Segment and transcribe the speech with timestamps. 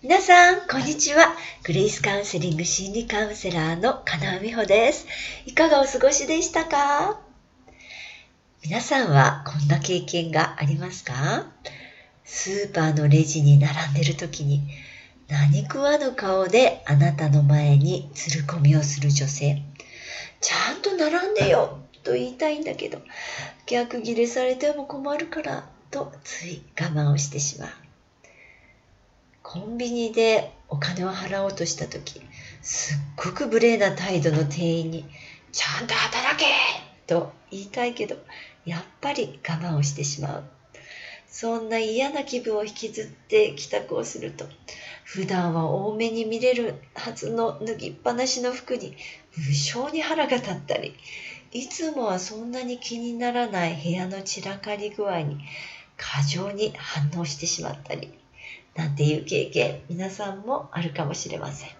[0.00, 1.34] 皆さん、こんにちは。
[1.64, 5.08] グレイスカウンセリング心理カウンセラーの金尾美穂です。
[5.44, 7.18] いかがお過ごしでしたか？
[8.62, 11.46] 皆さんはこんな経験がありますか？
[12.24, 14.62] スーパーのレジに並んでる時に
[15.26, 19.60] 何食わぬ顔であなたの前につる込みをする女性。
[20.40, 23.02] ちゃんと並んでよと言いたいんだけど、
[23.66, 27.68] 逆ギレされても困るからとつい我慢をしてしまう。
[29.50, 32.20] コンビニでお金を払おうとした時、
[32.60, 35.06] すっごく無礼な態度の店員に、
[35.52, 36.44] ちゃんと働け
[37.06, 38.18] と言いたいけど、
[38.66, 40.44] やっぱり我慢をしてしまう。
[41.26, 44.44] そんな嫌な気分を引きずって帰宅をすると、
[45.04, 48.98] 普段は多めに見れるはずの脱ぎっぱなしの服に
[49.34, 50.94] 無性に腹が立ったり、
[51.52, 55.38] いつもはそんなに気にならない部屋の散らかり具合に
[55.96, 58.12] 過剰に反応してしまったり、
[58.78, 61.70] なんていう経験、皆さんもあるかもしれません。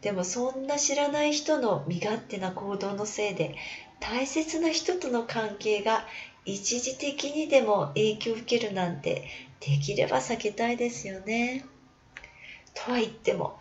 [0.00, 3.54] でもそんな知らない人の身勝手な行動のせいで
[4.00, 6.06] 大切な人との関係が
[6.46, 9.22] 一時的にでも影響を受けるなんて
[9.60, 11.62] できれば避けたいですよね。
[12.72, 13.58] とは言っても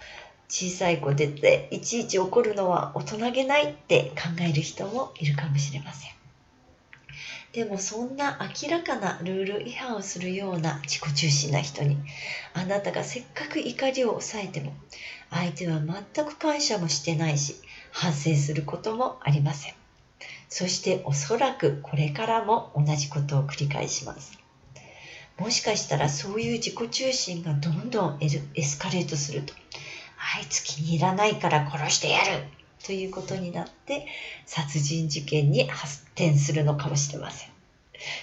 [0.47, 6.11] 小さい子でていちいち怒るのは大人げないって考える人もいるかもしれません。
[7.53, 11.97] でもそんな明らかなルール違反をするような自己中心な人に
[12.53, 14.73] あなたがせっかく怒りを抑えても
[15.29, 17.55] 相手は全く感謝もしてないし
[17.91, 19.73] 反省することもありません。
[20.49, 24.39] そしておそらくこれからも同じことを繰り返します。
[25.37, 28.29] もしかしたらそういう自己中心がどんどんエ
[28.63, 29.53] スカレートすると、
[30.35, 32.43] あいつ気に入らないから殺してやる
[32.85, 34.07] ということになって
[34.45, 37.49] 殺人事件に発展するのかもしれません。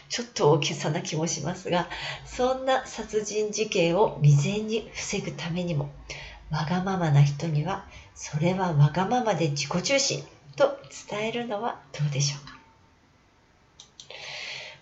[0.08, 1.88] ちょっと大げさな気もしますが、
[2.24, 5.90] そんな殺人事件を未然に防ぐためにも、
[6.50, 10.24] わがままな人には、それはわがままで自己中心
[10.56, 10.78] と
[11.10, 12.54] 伝えるのはどうでしょうか。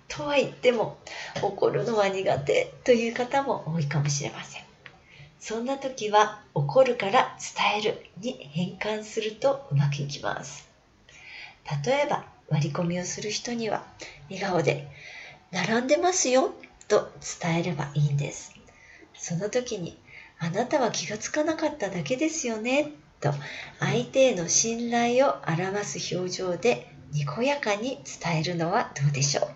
[0.09, 0.99] とは言っても
[1.41, 4.72] 怒るのは苦手という方も多いかもしれません。
[5.43, 7.37] そんな時は怒るから
[7.73, 10.69] 伝えるに変換するとうまくいきます。
[11.85, 13.85] 例えば割り込みをする人には
[14.31, 14.87] 笑顔で
[15.51, 16.55] 並んでますよ
[16.87, 17.11] と
[17.43, 18.55] 伝えればいいんです。
[19.15, 19.99] その時に
[20.39, 23.33] あなたは気がつかなかっただけですよねと
[23.81, 29.49] 相手への信頼を表す表情でにこやかに伝えるのはどうでしょう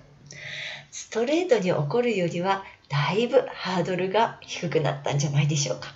[0.91, 5.95] ストレートに怒るよりはだいぶハードルが低くなったんじゃないでしょうか。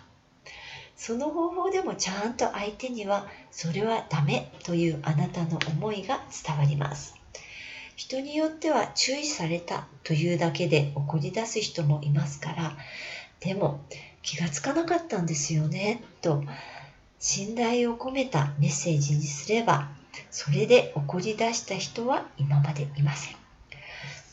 [0.96, 7.14] その方法でもちゃんと相手にはそれはダメというあなたの思いが伝わります。
[7.96, 12.76] 人によっては注意されたというだけで怒り出す人もいますから、
[13.40, 13.80] でも
[14.22, 16.42] 気がつかなかったんですよねと
[17.18, 19.88] 信頼を込めたメッセージにすれば、
[20.30, 23.39] それで怒り出した人は今までいません。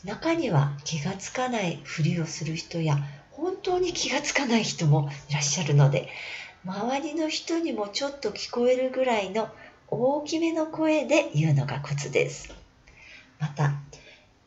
[0.04, 2.98] 中には気がつかないふりをする人や
[3.30, 6.08] 本当に気がつかない人もいらっしゃるので
[6.64, 9.48] 周りの人にもちょっと聞こえるぐらいの
[9.88, 12.52] 大きめの声で言うのがコツです。
[13.38, 13.72] また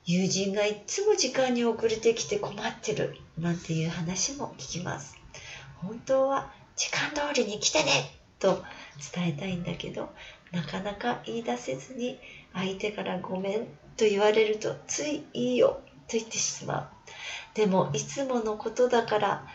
[0.05, 5.15] 友人がいつも時間に遅れてきて困ってるなんていう話も聞きます。
[5.77, 8.63] 本当は時間通りに来てねと
[9.13, 10.09] 伝えたいんだけど
[10.51, 12.19] なかなか言い出せずに
[12.53, 13.65] 相手からごめん
[13.97, 16.87] と言われるとついいいよと言ってしまう。
[17.53, 19.47] でもいつものことだから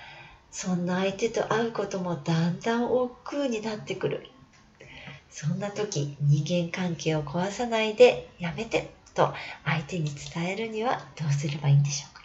[0.51, 4.31] そんな相手と会うこともだんだん億劫になってくる。
[5.29, 12.23] そんな時人間関係を壊さないでやめてと相手に伝えるにはどうすればいいんでしょうか。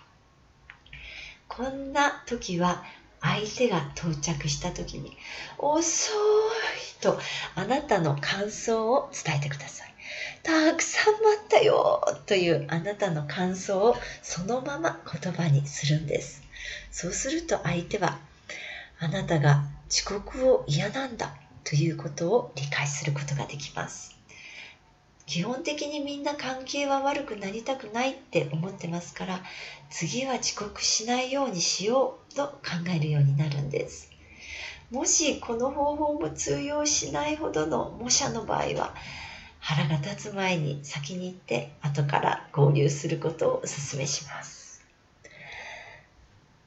[1.50, 2.84] こんな時は
[3.22, 5.16] 相手が到着した時に
[5.58, 7.20] 遅いと
[7.56, 9.94] あなたの感想を伝えてください。
[10.44, 16.42] たくさん待ったよというあなたの感想をそのまま言葉にするんです。
[16.92, 18.18] そうすると相手は
[19.00, 24.21] あなたが遅刻を嫌なんだということを理解することができます。
[25.32, 29.44] 基本的にみんな関係は悪くなりたくないって思ってますから
[29.90, 32.60] 次は遅刻しないようにしようと考
[32.94, 34.12] えるようになるんです。
[34.90, 38.94] もしこの方法も通用しないほどの模写の場合は
[39.60, 44.84] 腹が立つ前に先に行って後から合流することをお勧めします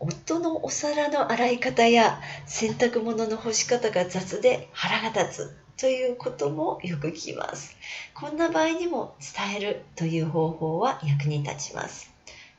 [0.00, 7.76] 夫のお皿の洗い方や洗濯物の干し方が雑で腹が立つということもよく聞きます。
[8.14, 12.12] こんな場合にも伝えるという方法は役に立ちます。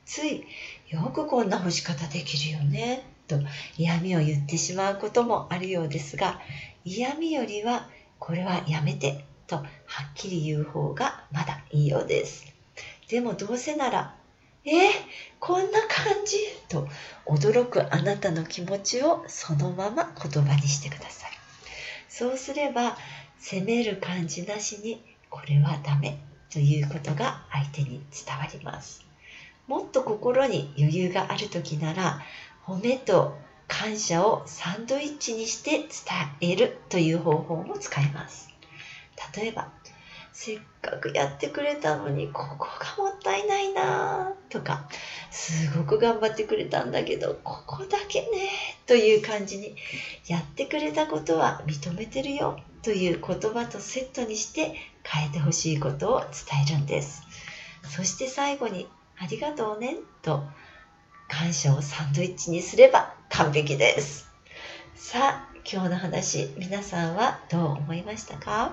[0.04, 0.44] つい
[0.88, 3.02] よくこんな干し方できるよね。
[3.26, 3.40] と
[3.76, 6.40] 嫌味を言ってしまうこともあるようですが
[6.84, 7.88] 嫌味よりは
[8.20, 9.66] これはやめてとはっ
[10.14, 12.52] きり言う方がまだいいようです。
[13.08, 14.14] でもどうせなら
[14.64, 14.72] えー、
[15.38, 16.38] こんな感じ？
[16.68, 16.88] と
[17.24, 21.35] 驚くあなたの気持ちをそのまま言葉にしてください。
[22.18, 22.96] そうすれば
[23.38, 26.18] 責める感じなしにこれはダメ
[26.50, 29.04] ということが相手に伝わります。
[29.66, 32.22] もっと心に余裕がある時なら
[32.64, 33.36] 褒めと
[33.68, 35.86] 感謝をサンドイッチにして伝
[36.40, 38.48] えるという方法も使えます。
[39.36, 39.68] 例えば
[40.32, 42.66] せっかくやってくれたのにここ
[42.96, 44.88] がもったいないなとか
[45.30, 48.28] すごく頑張ってくれたんだけどここだけね
[48.86, 49.76] という感じに
[50.26, 56.28] やってくれたことは認めてるよという言葉とセットにして変えてほしいことを伝
[56.68, 57.22] えるんです
[57.82, 58.86] そして最後に
[59.18, 60.42] ありがとうねと
[61.28, 64.28] 感謝をサンドイッチにすれば完璧です
[64.94, 68.72] さあ今日の話皆さんはどう思いましたか？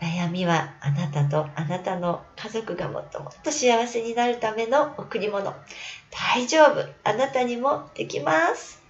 [0.00, 5.54] 悩みはあなたとあなたの家族がもっともっと幸せになるための贈り物。
[6.10, 6.84] 大丈夫。
[7.04, 8.83] あなたにもできます。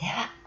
[0.00, 0.37] では。